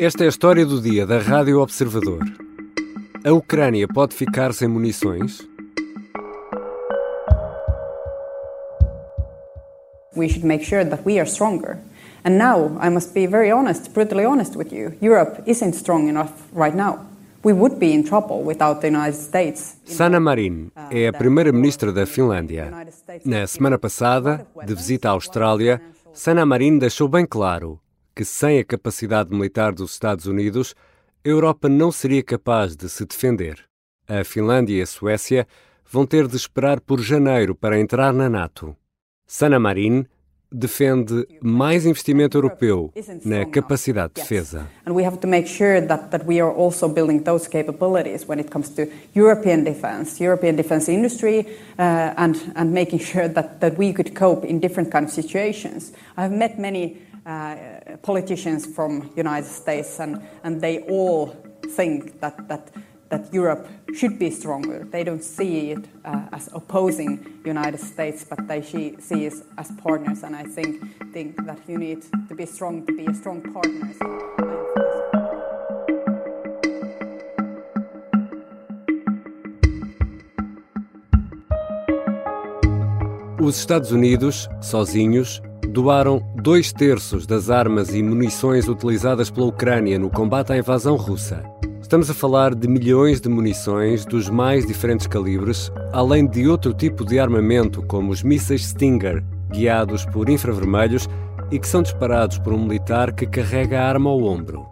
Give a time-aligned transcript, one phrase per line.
[0.00, 2.18] Esta é a história do dia da Rádio Observador.
[3.24, 5.38] A Ucrânia pode ficar sem munições?
[10.16, 11.78] We should make sure that we are stronger.
[12.24, 14.94] And now, I must be very honest, brutally honest with you.
[15.00, 17.06] Europe isn't strong enough right now.
[17.44, 19.76] We would be in trouble without the United States.
[19.84, 22.72] Sanna Marin é a primeira-ministra da Finlândia.
[23.24, 25.80] Na semana passada, de visita à Austrália,
[26.12, 27.83] Sanna Marin deixou bem claro
[28.14, 30.74] que sem a capacidade militar dos Estados Unidos,
[31.24, 33.64] a Europa não seria capaz de se defender.
[34.06, 35.46] A Finlândia e a Suécia
[35.90, 38.76] vão ter de esperar por janeiro para entrar na NATO.
[39.26, 40.06] Sanna Marin
[40.54, 42.92] defende mais investimento europeu
[43.24, 44.68] na capacidade de defesa.
[44.86, 48.38] And we have to make sure that, that we are also building those capabilities when
[48.38, 53.76] it comes to European defense, European defense industry, uh, and, and making sure that, that
[53.76, 55.92] we could cope in different kind of situations.
[56.16, 61.34] I've met many uh, politicians from United States, and, and they all
[61.70, 62.70] think that, that,
[63.08, 64.86] that Europe should be stronger.
[64.90, 69.70] They don't see it uh, as opposing United States, but they see, see it as
[69.82, 70.22] partners.
[70.22, 73.90] And I think, think that you need to be strong to be a strong partner.
[83.46, 85.42] Os Estados Unidos, sozinhos,
[85.74, 91.42] doaram dois terços das armas e munições utilizadas pela Ucrânia no combate à invasão russa.
[91.82, 97.04] Estamos a falar de milhões de munições dos mais diferentes calibres, além de outro tipo
[97.04, 101.08] de armamento, como os mísseis Stinger, guiados por infravermelhos
[101.50, 104.64] e que são disparados por um militar que carrega a arma ao ombro.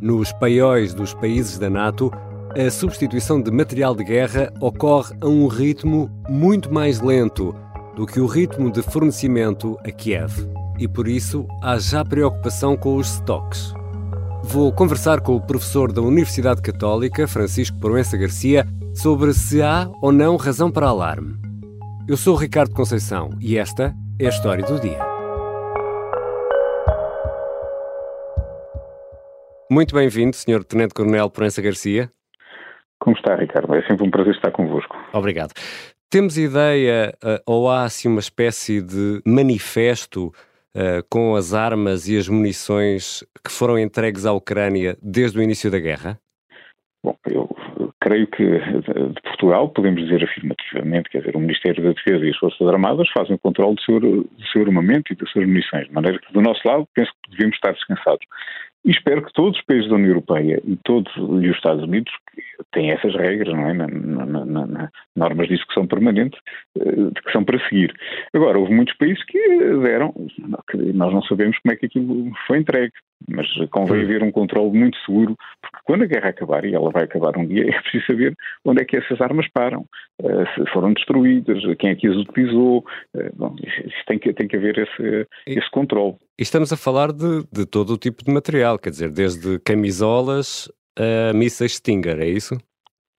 [0.00, 2.10] Nos paióis dos países da NATO,
[2.56, 7.54] a substituição de material de guerra ocorre a um ritmo muito mais lento
[7.98, 10.30] do que o ritmo de fornecimento a Kiev.
[10.78, 13.74] E por isso há já preocupação com os estoques.
[14.44, 18.64] Vou conversar com o professor da Universidade Católica, Francisco Proença Garcia,
[18.94, 21.34] sobre se há ou não razão para alarme.
[22.08, 25.04] Eu sou o Ricardo Conceição e esta é a história do dia.
[29.68, 30.62] Muito bem-vindo, Sr.
[30.62, 32.08] Tenente Coronel Proença Garcia.
[33.00, 33.74] Como está, Ricardo?
[33.74, 34.96] É sempre um prazer estar convosco.
[35.12, 35.52] Obrigado.
[36.10, 40.28] Temos ideia, uh, ou há assim uma espécie de manifesto
[40.74, 45.70] uh, com as armas e as munições que foram entregues à Ucrânia desde o início
[45.70, 46.18] da guerra?
[47.04, 47.48] Bom, eu
[48.00, 52.38] creio que de Portugal podemos dizer afirmativamente, quer dizer, o Ministério da Defesa e as
[52.38, 55.92] Forças Armadas fazem o controle do seu, do seu armamento e das suas munições, de
[55.92, 58.26] maneira que do nosso lado penso que devemos estar descansados.
[58.84, 62.12] E espero que todos os países da União Europeia e todos e os Estados Unidos
[62.72, 63.74] têm essas regras, não é?
[63.74, 66.38] Na, na, na, normas de execução permanente
[66.78, 67.92] eh, que são para seguir.
[68.32, 69.38] Agora, houve muitos países que
[69.82, 70.14] deram,
[70.94, 72.92] nós não sabemos como é que aquilo foi entregue,
[73.26, 77.04] mas convém haver um controle muito seguro, porque quando a guerra acabar, e ela vai
[77.04, 78.34] acabar um dia, é preciso saber
[78.64, 79.84] onde é que essas armas param,
[80.22, 82.84] eh, se foram destruídas, quem é que as utilizou.
[83.16, 86.16] Eh, bom, isso tem que, tem que haver esse, esse controle.
[86.38, 90.70] E estamos a falar de, de todo o tipo de material, quer dizer, desde camisolas
[90.98, 92.56] a mísseis Stinger, é isso?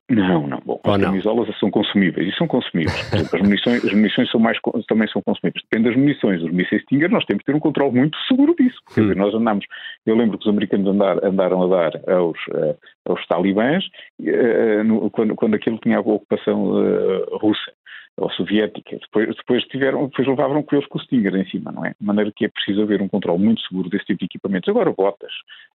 [0.09, 0.59] Não, não.
[0.66, 3.14] Bom, as camisolas são consumíveis e são consumíveis.
[3.14, 5.64] as munições, as munições são mais, também são consumíveis.
[5.70, 6.42] Depende das munições.
[6.42, 8.80] Os mísseis Stinger, nós temos que ter um controle muito seguro disso.
[8.94, 9.19] Quer dizer, hum.
[9.19, 9.66] nós andamos.
[10.06, 12.75] Eu lembro que os americanos andar, andaram a dar aos, uh,
[13.06, 13.86] aos talibãs
[14.19, 17.72] uh, no, quando, quando aquilo tinha a ocupação uh, russa
[18.18, 18.98] ou soviética.
[18.98, 21.94] Depois, depois, tiveram, depois levavam com eles com o Stinger em cima, não é?
[22.00, 24.68] De maneira que é preciso haver um controle muito seguro desse tipo de equipamentos.
[24.69, 25.31] Agora, botas,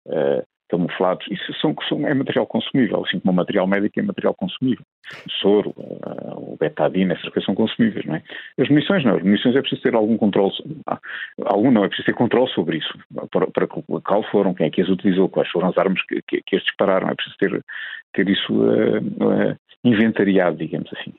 [0.06, 4.34] uh, camuflados, isso são, são, é material consumível, assim como o material médico é material
[4.34, 4.84] consumível.
[5.26, 8.22] O soro, uh, o betadine, essas coisas são consumíveis, não é?
[8.58, 10.52] As munições não, as munições é preciso ter algum controle,
[10.86, 10.98] ah,
[11.44, 12.98] algum não, é preciso ter controle sobre isso,
[13.30, 16.42] para, para qual foram, quem é que as utilizou, quais foram as armas que, que,
[16.44, 17.64] que as dispararam, é preciso ter,
[18.12, 21.12] ter isso uh, uh, inventariado, digamos assim.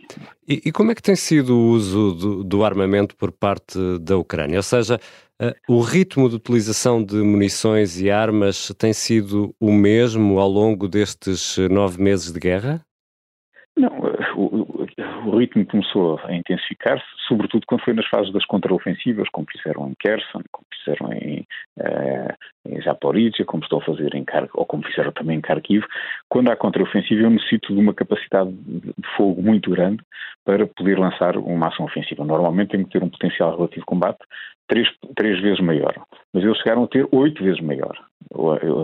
[0.48, 4.18] E, e, como é que tem sido o uso do, do armamento por parte da
[4.18, 4.58] Ucrânia?
[4.58, 5.00] Ou seja,
[5.68, 11.58] o ritmo de utilização de munições e armas tem sido o mesmo ao longo destes
[11.70, 12.86] nove meses de guerra?
[13.78, 13.92] Não,
[14.38, 14.88] o,
[15.26, 19.94] o ritmo começou a intensificar-se, sobretudo quando foi nas fases das contraofensivas, como fizeram em
[19.96, 21.46] Kherson, como fizeram em,
[21.80, 22.34] uh,
[22.66, 25.84] em Zaporizhia, como estão a fazer em Kharkiv, ou como fizeram também em Kharkiv.
[26.30, 30.02] Quando há contraofensiva, eu necessito de uma capacidade de fogo muito grande
[30.46, 32.24] para poder lançar uma ação ofensiva.
[32.24, 34.20] Normalmente tem que ter um potencial relativo de combate
[34.68, 35.94] três, três vezes maior.
[36.34, 37.98] Mas eles chegaram a ter oito vezes maior.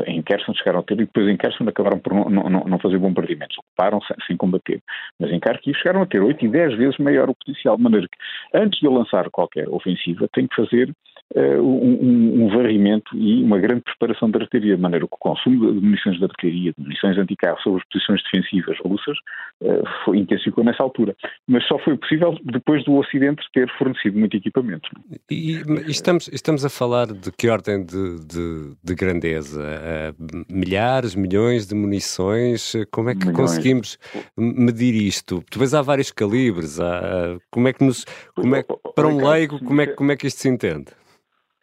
[0.05, 2.97] Em Kherson chegaram a ter, e depois em Kherson acabaram por não, não, não fazer
[2.97, 4.81] bombardeamentos, ocuparam sem, sem, combater.
[5.19, 8.07] Mas em Kharkiv chegaram a ter oito e dez vezes maior o potencial, de maneira
[8.07, 10.93] que antes de lançar qualquer ofensiva tenho que fazer
[11.35, 15.73] uh, um, um, varrimento e uma grande preparação da artilharia, de maneira que o consumo
[15.73, 19.17] de munições de artilharia, de munições anticarro sobre as posições defensivas russas
[19.61, 21.15] uh, foi, intensificou nessa altura.
[21.47, 24.89] Mas só foi possível depois do Ocidente ter fornecido muito equipamento.
[25.29, 29.61] E, e estamos, estamos a falar de que ordem de, de, de grandeza?
[29.61, 32.73] Uh, milhares, milhões de munições?
[32.91, 33.37] Como é que milhões.
[33.37, 33.97] conseguimos
[34.37, 35.43] medir isto?
[35.49, 36.79] Talvez há vários calibres.
[36.79, 38.05] Há, como é que nos.
[38.35, 38.63] Como é,
[38.95, 40.91] para um leigo, como é, como é que isto se entende?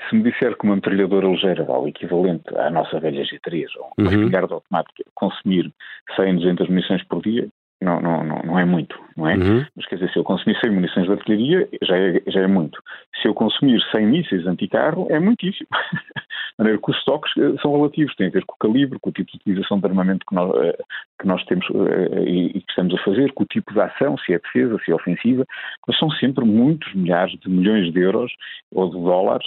[0.08, 4.08] Se me disser que uma metralhadora ligeira vale equivalente à nossa velha G3 ou uma
[4.08, 4.16] uhum.
[4.16, 5.72] espingarda automática consumir
[6.16, 7.48] 100, 200 munições por dia,
[7.80, 9.36] não, não, não, não é muito, não é?
[9.36, 9.64] Uhum.
[9.76, 12.82] Mas quer dizer, se eu consumir 100 munições de artilharia, já é, já é muito.
[13.22, 15.68] Se eu consumir 100 mísseis anticarro, é muitíssimo.
[16.58, 19.10] de maneira que os estoques eh, são relativos, têm a ver com o calibre, com
[19.10, 20.78] o tipo de utilização de armamento que nós, eh,
[21.20, 24.34] que nós temos eh, e que estamos a fazer, com o tipo de ação, se
[24.34, 25.44] é defesa, se é ofensiva,
[25.86, 28.32] mas são sempre muitos milhares de milhões de euros
[28.72, 29.46] ou de dólares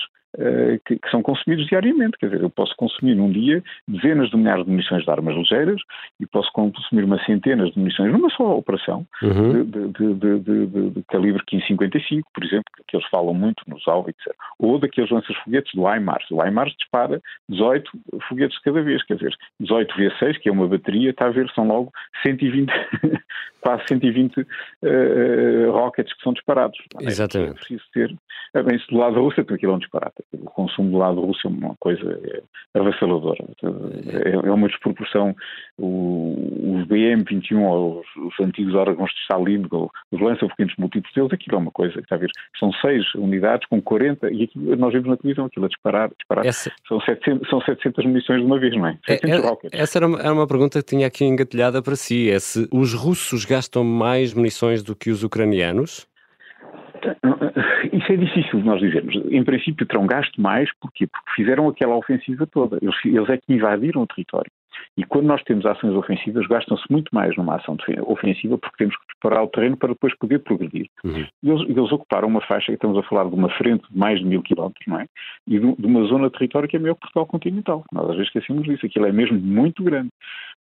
[0.85, 2.17] que, que, são consumidos diariamente.
[2.17, 5.81] Quer dizer, eu posso consumir num dia dezenas de milhares de munições de armas ligeiras
[6.19, 9.63] e posso consumir uma centenas de munições numa só operação uhum.
[9.63, 14.33] de, de, de, de, calibre 1555, por exemplo, que eles falam muito nos alvos, etc.
[14.59, 16.25] Ou daqueles lanças-foguetes do HIMARS.
[16.31, 17.91] O HIMARS dispara 18
[18.27, 21.49] foguetes cada vez, quer dizer, 18 vezes 6, que é uma bateria, está a ver,
[21.51, 21.91] são logo
[22.23, 22.71] 120,
[23.61, 26.77] quase 120 uh, rockets que são disparados.
[26.99, 27.51] Exatamente.
[27.51, 28.15] É preciso ter,
[28.63, 30.23] bem, se do lado então aquilo é um disparate.
[30.33, 32.19] O consumo do lado russo é uma coisa
[32.73, 33.45] avassaladora.
[33.63, 35.35] É, é uma desproporção.
[35.77, 39.63] O, os BM-21 ou os, os, antigos órgãos de Stalin,
[40.11, 42.29] os lança-foguetes múltiplos deles, aquilo é uma coisa que está a ver.
[42.59, 46.09] São seis unidades com 40 e aquilo, nós vemos na televisão aquilo a disparar.
[46.17, 46.45] disparar.
[46.45, 46.71] Essa...
[46.87, 48.97] São, 700, são 700 munições de uma vez, não é?
[49.05, 49.79] 700 é, rockets.
[49.79, 52.29] Essa era uma, era uma pergunta que tinha aqui engatilhada para si.
[52.29, 56.07] É se os russos gastam mais munições do que os ucranianos?
[57.91, 59.15] Isso é difícil de nós dizermos.
[59.29, 61.05] Em princípio terão gasto mais, porquê?
[61.05, 62.77] Porque fizeram aquela ofensiva toda.
[62.81, 64.49] Eles, eles é que invadiram o território.
[64.97, 69.05] E quando nós temos ações ofensivas, gastam-se muito mais numa ação ofensiva porque temos que
[69.19, 70.87] preparar o terreno para depois poder progredir.
[71.03, 71.25] Uhum.
[71.43, 74.41] Eles, eles, ocuparam uma faixa, estamos a falar de uma frente de mais de mil
[74.41, 75.05] quilómetros, não é?
[75.47, 77.83] E de, de, uma zona de território que é maior que Portugal continental.
[77.91, 78.85] Nós às vezes esquecemos disso.
[78.85, 80.09] Aquilo é mesmo muito grande.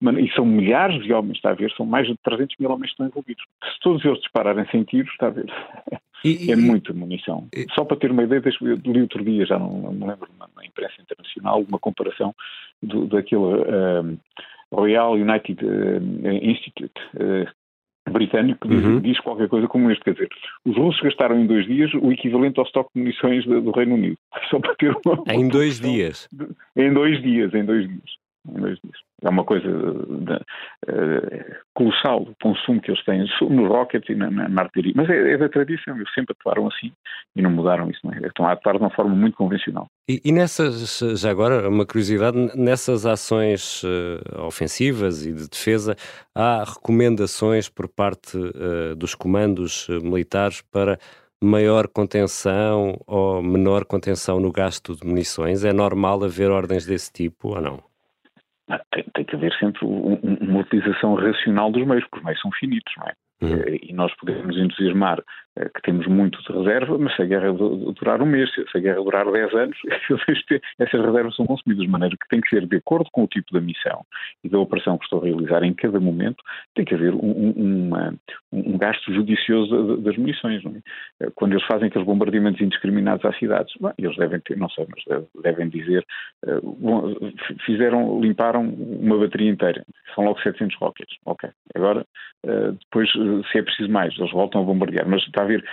[0.01, 1.71] E são milhares de homens, está a ver?
[1.71, 3.43] São mais de 300 mil homens que estão envolvidos.
[3.63, 5.51] Se todos eles dispararem sem tiros, está a ver?
[6.23, 7.47] E, é muita munição.
[7.55, 10.27] E, Só para ter uma ideia, eu li outro dia, já não, não me lembro,
[10.37, 12.33] na, imprensa internacional, uma comparação
[12.81, 14.19] do, daquele uh,
[14.71, 17.49] Royal United uh, Institute uh,
[18.09, 18.99] britânico que uhum.
[18.99, 20.03] diz, qualquer coisa como este.
[20.03, 20.29] Quer dizer,
[20.65, 23.95] os russos gastaram em dois dias o equivalente ao estoque de munições do, do Reino
[23.95, 24.17] Unido.
[24.49, 25.23] Só para ter uma.
[25.27, 26.27] Em dois dias?
[26.31, 28.11] De, em dois dias, em dois dias.
[28.47, 28.97] Em dois dias.
[29.21, 31.55] É uma coisa de, uh,
[31.89, 34.93] colossal o consumo que eles têm no rocket e na, na, na artilharia.
[34.95, 36.91] Mas é, é, da tradição, eles sempre atuaram assim
[37.35, 37.99] e não mudaram isso.
[38.03, 38.27] Não é?
[38.27, 39.87] Estão a atuar de uma forma muito convencional.
[40.09, 45.95] E, e nessas, já agora, uma curiosidade, nessas ações uh, ofensivas e de defesa,
[46.35, 50.97] há recomendações por parte uh, dos comandos militares para
[51.41, 55.63] maior contenção ou menor contenção no gasto de munições?
[55.63, 57.88] É normal haver ordens desse tipo ou não?
[58.91, 62.51] Tem, tem que haver sempre um, uma utilização racional dos meios, porque os meios são
[62.51, 63.13] finitos, não é?
[63.41, 63.63] Uhum.
[63.67, 65.23] Eh, e nós podemos entusiasmar
[65.67, 69.01] que temos muito de reserva, mas se a guerra durar um mês, se a guerra
[69.01, 69.77] durar 10 anos,
[70.79, 73.51] essas reservas são consumidas de maneira que tem que ser de acordo com o tipo
[73.53, 74.05] da missão
[74.43, 76.41] e da operação que estou a realizar em cada momento,
[76.75, 78.17] tem que haver um,
[78.53, 80.63] um gasto judicioso das munições.
[80.65, 81.25] É?
[81.25, 84.87] Eh, quando eles fazem aqueles bombardeamentos indiscriminados às cidades, bom, eles devem ter, não sei,
[84.89, 86.05] mas devem dizer,
[86.63, 87.15] bom,
[87.65, 89.83] fizeram, limparam uma bateria inteira,
[90.15, 91.49] são logo 700 rockets, ok.
[91.75, 92.05] Agora,
[92.43, 95.07] depois se é preciso mais, eles voltam a bombardear.
[95.07, 95.65] Mas está ver,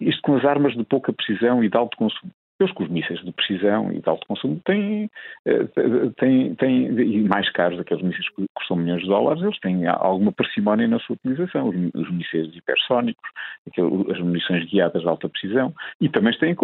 [0.00, 2.32] isto com as armas de pouca precisão e de alto consumo.
[2.60, 5.10] Eles com os mísseis de precisão e de alto consumo têm,
[5.46, 5.64] eh,
[6.16, 10.30] têm, têm, e mais caros, aqueles mísseis que custam milhões de dólares, eles têm alguma
[10.32, 11.68] parcimónia na sua utilização.
[11.68, 13.28] Os, os mísseis hipersónicos,
[14.10, 16.54] as munições guiadas de alta precisão, e também têm,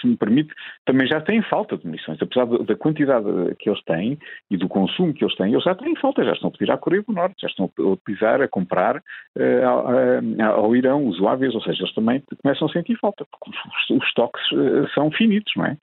[0.00, 0.54] se me permite,
[0.86, 2.18] também já têm falta de munições.
[2.20, 3.26] Apesar da quantidade
[3.58, 4.18] que eles têm
[4.50, 6.78] e do consumo que eles têm, eles já têm falta, já estão a pedir à
[6.78, 11.62] Coreia do Norte, já estão a utilizar, a comprar uh, ao, ao Irão usuáveis, ou
[11.62, 15.66] seja, eles também começam a sentir falta, porque os, os estoques uh, são finitos, não
[15.66, 15.76] é?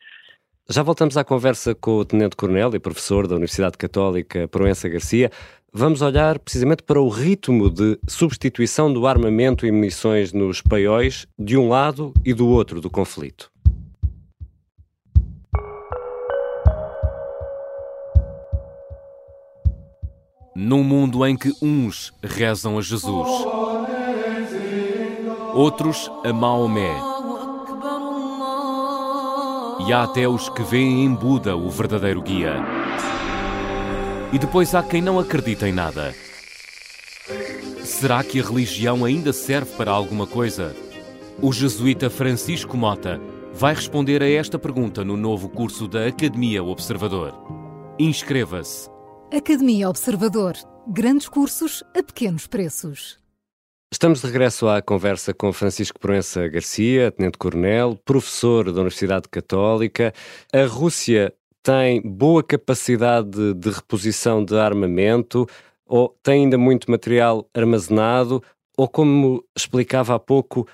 [0.70, 5.32] Já voltamos à conversa com o Tenente Coronel e professor da Universidade Católica Proença Garcia.
[5.74, 11.58] Vamos olhar precisamente para o ritmo de substituição do armamento e munições nos paióis de
[11.58, 13.50] um lado e do outro do conflito.
[20.54, 23.30] Num mundo em que uns rezam a Jesus,
[25.54, 27.17] outros a Maomé
[29.86, 32.56] e há até os que veem em Buda o verdadeiro guia.
[34.34, 36.14] E depois há quem não acredita em nada.
[37.84, 40.76] Será que a religião ainda serve para alguma coisa?
[41.42, 43.22] O jesuíta Francisco Mota
[43.54, 47.34] vai responder a esta pergunta no novo curso da Academia Observador.
[48.00, 48.90] Inscreva-se.
[49.36, 50.56] Academia Observador.
[50.88, 53.27] Grandes cursos a pequenos preços.
[53.90, 60.14] Estamos de regresso à conversa com Francisco Proença Garcia, tenente-coronel, professor da Universidade Católica.
[60.54, 65.48] A Rússia tem boa capacidade de reposição de armamento
[65.86, 68.44] ou tem ainda muito material armazenado
[68.78, 70.68] ou, como explicava há pouco,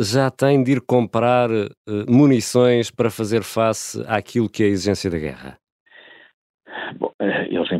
[0.00, 1.70] já tem de ir comprar uh,
[2.08, 5.58] munições para fazer face àquilo que é a exigência da guerra?
[6.98, 7.35] Bom, eh,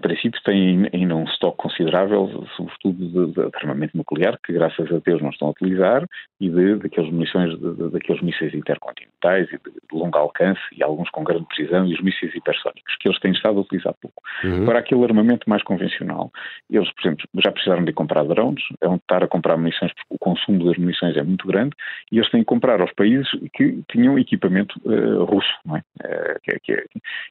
[0.07, 5.21] princípio têm ainda um estoque considerável, sobretudo de, de, armamento nuclear, que graças a Deus
[5.21, 6.07] não estão a utilizar,
[6.41, 11.25] e de, daqueles munições, de, daqueles mísseis intercontinentais e de, longo alcance, e alguns com
[11.25, 14.23] grande precisão, e os mísseis hipersónicos, que eles têm estado a utilizar pouco.
[14.45, 14.65] Uhum.
[14.65, 16.31] Para aquele armamento mais convencional,
[16.71, 20.15] eles, por exemplo, já precisaram de comprar drones, é um estar a comprar munições, porque
[20.15, 21.75] o consumo das munições é muito grande,
[22.13, 25.81] e eles têm que comprar aos países que tinham equipamento uh, russo, não é?
[26.05, 26.85] Uh, que, é, que é.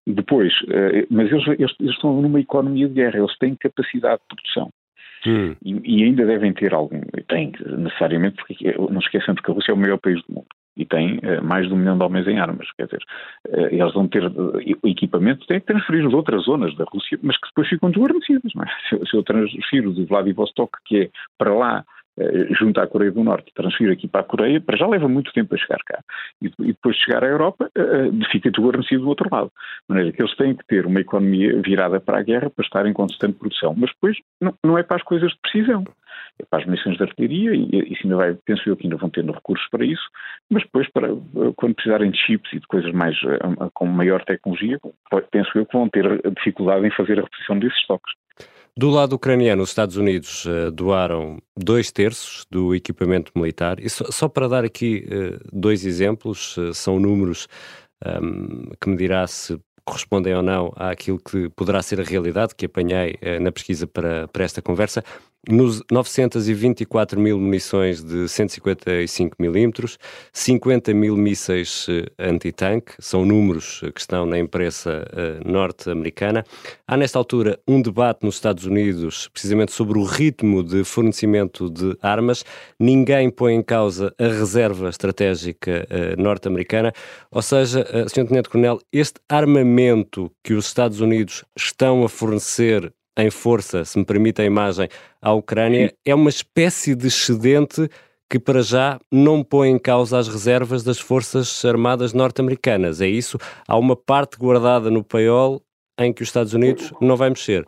[0.08, 4.28] Depois, uh, mas eles eles, eles estão numa economia de guerra, eles têm capacidade de
[4.28, 4.70] produção.
[5.28, 5.56] Hum.
[5.64, 9.76] E, e, ainda devem ter algum, têm necessariamente, porque não esqueçam que a Rússia é
[9.76, 12.38] o maior país do mundo e tem uh, mais de um milhão de homens em
[12.38, 13.02] armas, quer dizer,
[13.48, 17.38] uh, eles vão ter uh, equipamento, têm que transferir de outras zonas da Rússia, mas
[17.38, 18.90] que depois ficam desguarnecidas, é?
[18.90, 21.86] Se, se eu transfiro de Vladivostok, que é para lá eh,
[22.58, 25.54] junto à Coreia do Norte, transferir aqui para a Coreia, para já leva muito tempo
[25.54, 26.00] a chegar cá.
[26.42, 29.48] E, e depois de chegar à Europa, uh, fica tudo adormecido do outro lado.
[29.48, 32.86] De maneira que eles têm que ter uma economia virada para a guerra para estar
[32.86, 33.74] em constante produção.
[33.78, 35.84] Mas depois não, não é para as coisas de precisão.
[36.40, 39.10] É para as munições de artilharia e isso ainda vai, penso eu que ainda vão
[39.10, 40.04] tendo recursos para isso,
[40.50, 41.08] mas depois para,
[41.56, 43.18] quando precisarem de chips e de coisas mais
[43.74, 44.78] com maior tecnologia,
[45.32, 48.14] penso eu que vão ter dificuldade em fazer a reposição desses estoques.
[48.78, 53.80] Do lado ucraniano, os Estados Unidos uh, doaram dois terços do equipamento militar.
[53.80, 57.48] E só, para dar aqui uh, dois exemplos, uh, são números
[58.06, 62.54] um, ehm, que me dirá se correspondem ou não àquilo que poderá ser a realidade
[62.54, 65.04] que apanhei na pesquisa para, para esta conversa
[65.50, 69.98] nos 924 mil munições de 155 milímetros,
[70.34, 76.44] 50 mil mísseis uh, anti-tanque, são números que estão na imprensa uh, norte-americana.
[76.88, 81.98] Há nesta altura um debate nos Estados Unidos precisamente sobre o ritmo de fornecimento de
[82.02, 82.44] armas.
[82.80, 85.88] Ninguém põe em causa a reserva estratégica
[86.18, 86.94] norte-americana,
[87.32, 88.28] ou seja, Sr.
[88.28, 94.06] Tenente Coronel, este armamento que os Estados Unidos estão a fornecer em força, se me
[94.06, 94.90] permite a imagem,
[95.22, 97.90] à Ucrânia, é uma espécie de excedente
[98.30, 103.00] que para já não põe em causa as reservas das forças armadas norte-americanas.
[103.00, 103.38] É isso?
[103.68, 105.62] Há uma parte guardada no paiol
[105.98, 107.66] em que os Estados Unidos não vai mexer.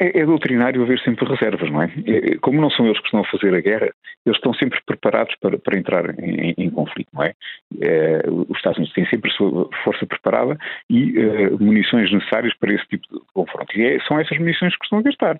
[0.00, 1.92] É, é, doutrinário haver sempre reservas, não é?
[2.06, 2.36] é?
[2.40, 3.90] Como não são eles que estão a fazer a guerra,
[4.24, 7.34] eles estão sempre preparados para, para entrar em, em, conflito, não é?
[7.82, 8.22] é?
[8.26, 10.56] Os Estados Unidos têm sempre a sua força preparada
[10.88, 13.78] e uh, munições necessárias para esse tipo de confronto.
[13.78, 15.38] E é, são essas munições que estão a gastar.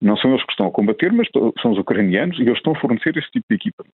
[0.00, 1.28] Não são eles que estão a combater, mas
[1.60, 3.94] são os ucranianos e eles estão a fornecer esse tipo de equipamento.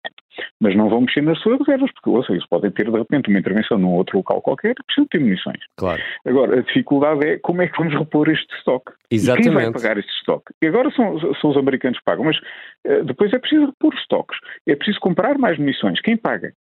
[0.60, 3.30] Mas não vão mexer nas suas reservas, porque ou seja, eles podem ter de repente
[3.30, 5.60] uma intervenção num outro local qualquer e precisam ter munições.
[5.78, 6.02] Claro.
[6.26, 8.92] Agora, a dificuldade é como é que vamos repor este estoque.
[9.10, 9.48] Exatamente.
[9.48, 10.54] E quem vai pagar este estoque?
[10.62, 14.38] E agora são, são os americanos que pagam, mas uh, depois é preciso repor estoques.
[14.68, 16.00] É preciso comprar mais munições.
[16.02, 16.54] Quem paga?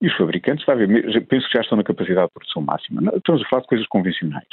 [0.00, 3.00] E os fabricantes, vai ver, penso que já estão na capacidade de produção máxima.
[3.16, 4.46] Estamos a falar de coisas convencionais,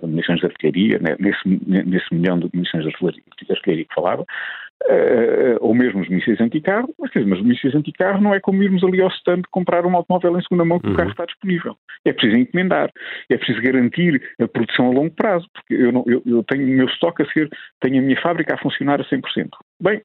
[0.00, 4.24] munições de artilharia, né, nesse, nesse milhão de munições de artilharia que falava,
[4.84, 8.40] uh, ou mesmo os mísseis anticarro, mas, quer dizer, mas os mísseis anticarro não é
[8.40, 10.94] como irmos ali ao stand comprar um automóvel em segunda mão que uhum.
[10.94, 11.76] o carro está disponível.
[12.04, 12.90] É preciso encomendar,
[13.30, 16.68] é preciso garantir a produção a longo prazo, porque eu, não, eu, eu tenho o
[16.68, 17.48] meu estoque a ser,
[17.80, 19.48] tenho a minha fábrica a funcionar a 100%.
[19.78, 20.00] Bem,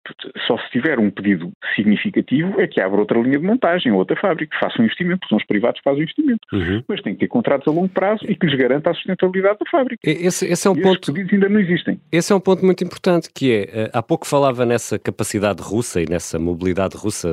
[0.48, 4.58] só se tiver um pedido significativo é que abra outra linha de montagem, outra fábrica,
[4.60, 6.42] faça um investimento, são os privados que fazem o investimento.
[6.51, 6.84] Uhum.
[6.88, 9.70] Mas tem que ter contratos a longo prazo e que lhes garanta a sustentabilidade da
[9.72, 10.01] fábrica.
[10.04, 11.13] Esse, esse é um e ponto.
[11.13, 12.00] pedidos ainda não existem.
[12.12, 16.01] Esse é um ponto muito importante, que é, eh, há pouco falava nessa capacidade russa
[16.01, 17.30] e nessa mobilidade russa,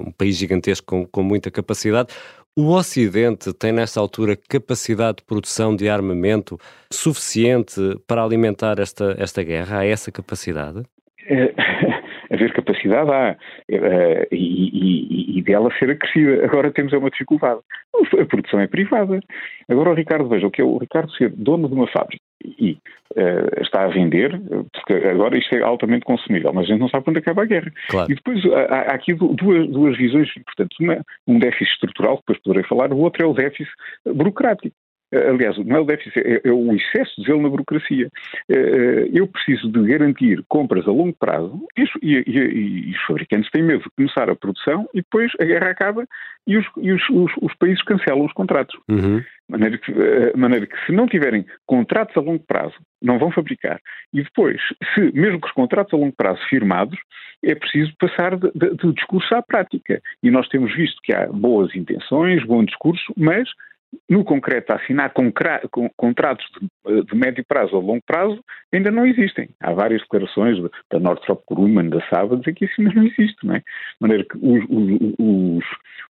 [0.00, 2.08] um país gigantesco com, com muita capacidade.
[2.56, 6.58] O Ocidente tem, nesta altura, capacidade de produção de armamento
[6.90, 9.78] suficiente para alimentar esta, esta guerra?
[9.78, 10.82] Há essa capacidade?
[12.32, 13.36] É, haver capacidade há,
[13.70, 16.44] é, e, e, e, dela ser acrescida.
[16.44, 17.60] Agora temos uma dificuldade.
[18.20, 19.20] A produção é privada.
[19.68, 22.78] Agora o Ricardo, veja, o que é o Ricardo ser dono de uma fábrica e
[23.16, 24.40] uh, está a vender,
[24.72, 27.72] porque agora isto é altamente consumível, mas a gente não sabe quando acaba a guerra.
[27.88, 28.10] Claro.
[28.10, 30.78] E depois há, há aqui duas, duas visões importantes.
[30.80, 33.70] Uma, um déficit estrutural, que depois poderei falar, o outro é o déficit
[34.06, 34.74] burocrático.
[35.12, 38.08] Aliás, não é o déficit, é, é o excesso de zelo na burocracia.
[39.12, 43.62] Eu preciso de garantir compras a longo prazo e, e, e, e, os fabricantes têm
[43.62, 46.06] medo de começar a produção e depois a guerra acaba
[46.46, 48.78] e os, os, os, os países cancelam os contratos.
[48.88, 49.18] Uhum.
[49.18, 49.92] De maneira que,
[50.36, 53.80] maneira que se não tiverem contratos a longo prazo, não vão fabricar.
[54.12, 54.60] E depois,
[54.94, 56.98] se, mesmo com os contratos a longo prazo firmados,
[57.44, 60.00] é preciso passar do discurso à prática.
[60.22, 63.48] E nós temos visto que há boas intenções, bom discurso, mas
[64.08, 65.12] no concreto, assinar
[65.96, 69.48] contratos de, de, médio prazo ou longo prazo ainda não existem.
[69.60, 70.58] Há várias declarações
[70.90, 73.58] da Northrop Grumman, da Saba, a dizer que isso ainda não existe, não é?
[73.58, 73.64] De
[74.00, 75.64] maneira que os, os,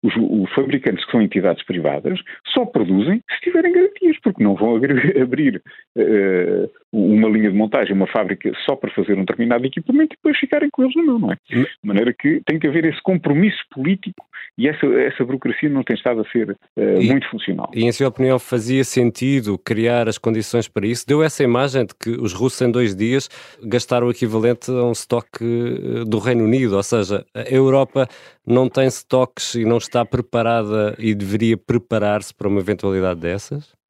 [0.03, 2.19] os, os, fabricantes que são entidades privadas
[2.53, 5.57] só produzem se tiverem garantias, porque não vão abrir
[5.97, 10.37] uh, uma linha de montagem, uma fábrica só para fazer um determinado equipamento e depois
[10.37, 11.37] ficarem com eles na mão, não é?
[11.49, 14.25] De maneira que tem que haver esse compromisso político
[14.61, 17.71] e essa, essa burocracia não tem estado a ser uh, e, muito funcional.
[17.73, 21.03] E, em sua opinião, fazia sentido criar as condições para isso?
[21.07, 23.27] Deu essa imagem de que os russos, em dois dias,
[23.63, 28.07] gastaram o equivalente a um estoque eh, do Reino Unido, ou seja, a Europa
[28.45, 33.80] não tem estoques e não está preparada e deveria preparar-se para uma eventualidade dessas?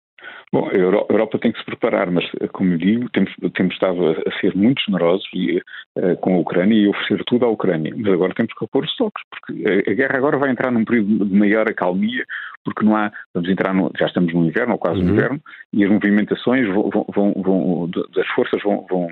[0.54, 4.54] Bom, a Europa tem que se preparar, mas, como digo, temos, temos estado a, ser
[4.54, 5.58] muito generosos e,
[5.98, 7.94] uh, com a Ucrânia e oferecer tudo à Ucrânia.
[7.96, 10.84] Mas agora temos que repor os estoques, porque a, a, guerra agora vai entrar num
[10.84, 12.26] período de maior acalmia,
[12.64, 15.06] porque não há, vamos entrar no, já estamos no inverno, ou quase uhum.
[15.06, 15.42] no inverno,
[15.74, 19.08] e as movimentações vão, vão, vão, das forças vão, vão,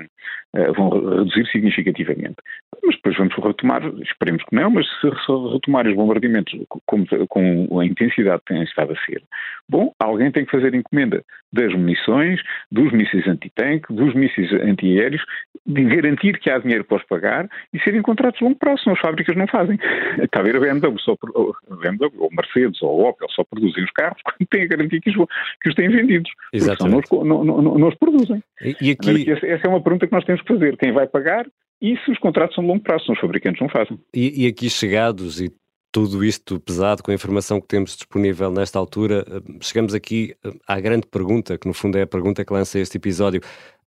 [0.56, 2.36] uh, vão reduzir significativamente.
[2.84, 5.08] Mas depois vamos retomar, esperemos que não, mas se
[5.52, 9.22] retomar os bombardeamentos com, com a intensidade que têm estado a ser,
[9.68, 12.40] bom, alguém tem que fazer encomenda das munições,
[12.70, 15.22] dos mísseis anti-tanque, dos mísseis antiaéreos,
[15.66, 18.94] de garantir que há dinheiro para os pagar e serem contratos de longo prazo, senão
[18.94, 19.78] as fábricas não fazem.
[20.22, 23.90] Está a ver a BMW, só, a BMW, ou Mercedes, ou Opel, só produzem os
[23.92, 25.16] carros quando têm a garantia que os,
[25.62, 26.30] que os têm vendidos.
[26.52, 27.10] Exatamente.
[27.12, 28.42] Não os, não, não, não os produzem.
[28.62, 29.30] E, e aqui...
[29.30, 30.76] Essa, essa é uma pergunta que nós temos que fazer.
[30.76, 31.46] Quem vai pagar
[31.80, 33.98] e se os contratos são de longo prazo, são os fabricantes não fazem.
[34.14, 35.50] E, e, aqui chegados e
[35.90, 40.52] tudo isto pesado com a informação que temos disponível nesta altura, eh, chegamos aqui eh,
[40.68, 43.40] à grande pergunta, que no fundo é a pergunta que lança este episódio.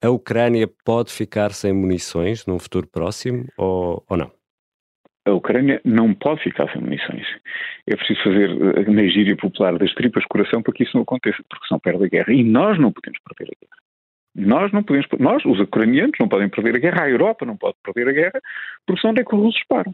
[0.02, 4.32] A Ucrânia pode ficar sem munições num futuro próximo ou, ou não?
[5.26, 7.28] A Ucrânia não pode ficar sem munições.
[7.88, 11.44] É preciso fazer eh, na gíria popular das tripas coração para que isso não aconteça,
[11.48, 12.34] porque senão perde a guerra.
[12.34, 13.82] E nós não podemos perder a guerra.
[14.34, 17.76] Nós não podemos, nós, os ucranianos, não podem perder a guerra, a Europa não pode
[17.84, 18.42] perder a guerra,
[18.88, 19.94] porque senão onde é que os russos param?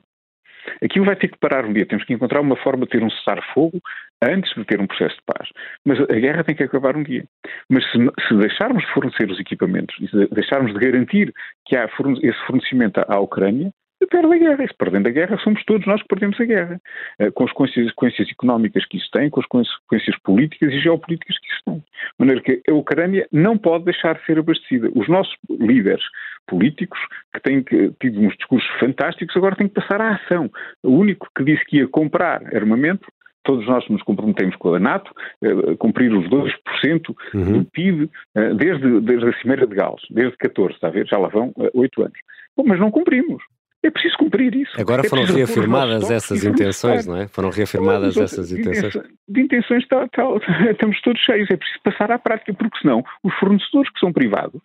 [0.84, 1.86] Aquilo vai ter que parar um dia.
[1.86, 3.82] Temos que encontrar uma forma de ter um cessar-fogo
[4.22, 5.50] antes de ter um processo de paz.
[5.86, 7.26] Mas a guerra tem que acabar um dia.
[7.70, 11.34] Mas se, se deixarmos de fornecer os equipamentos e se deixarmos de garantir
[11.66, 13.72] que há esse fornecimento à Ucrânia,
[14.06, 14.64] perde a guerra.
[14.64, 16.82] E se perdendo a guerra, somos todos nós que perdemos a guerra.
[17.20, 21.48] Eh, com as consequências económicas que isso tem, com as consequências políticas e geopolíticas que
[21.48, 21.76] isso tem.
[21.78, 21.84] De
[22.20, 24.90] maneira que a Ucrânia não pode deixar de ser abastecida.
[24.94, 26.04] Os nossos líderes
[26.48, 27.00] políticos,
[27.34, 27.62] que têm
[28.00, 30.50] tido uns discursos fantásticos, agora têm que passar à ação.
[30.84, 33.08] O único que disse que ia comprar armamento
[33.44, 35.10] todos nós nos comprometemos com a NATO,
[35.42, 37.60] a cumprir os 2% uhum.
[37.60, 41.08] do PIB eh, desde, desde a Cimeira de Gales, desde 14, está a ver?
[41.08, 42.18] Já lá vão 8 anos.
[42.58, 43.42] Bom, mas não cumprimos.
[43.88, 44.74] É preciso cumprir isso.
[44.78, 47.28] Agora é foram reafirmadas essas intenções, não é?
[47.30, 48.94] Foram reafirmadas não, essas intenções.
[49.30, 50.24] De intenções tá, tá,
[50.70, 54.62] estamos todos cheios, é preciso passar à prática, porque senão os fornecedores que são privados,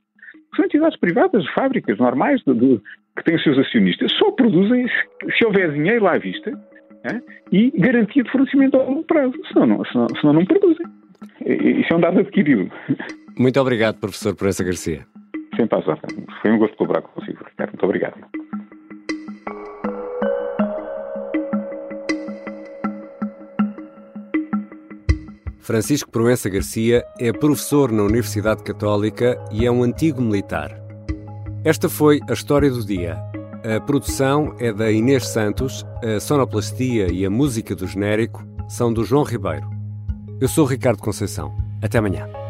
[0.50, 2.80] que são entidades privadas, fábricas normais, de, de,
[3.16, 6.50] que têm os seus acionistas, só produzem se, se houver dinheiro lá à vista
[7.04, 7.20] é?
[7.52, 10.86] e garantia de fornecimento a longo prazo, senão não, senão, senão não produzem.
[11.46, 12.68] Isso é um dado adquirido.
[13.38, 15.06] Muito obrigado, professor Proença Garcia.
[15.54, 15.96] Sem passar.
[16.40, 17.70] Foi um gosto colaborar consigo, Ricardo.
[17.70, 18.21] Muito obrigado.
[25.62, 30.76] Francisco Proença Garcia é professor na Universidade Católica e é um antigo militar.
[31.62, 33.16] Esta foi a história do dia.
[33.64, 39.04] A produção é da Inês Santos, a sonoplastia e a música do genérico são do
[39.04, 39.70] João Ribeiro.
[40.40, 41.54] Eu sou Ricardo Conceição.
[41.80, 42.41] Até amanhã.